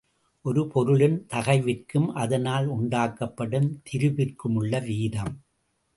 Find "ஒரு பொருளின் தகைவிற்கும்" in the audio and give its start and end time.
0.45-2.07